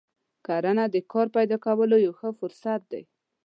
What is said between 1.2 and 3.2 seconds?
پیدا کولو یو ښه فرصت دی.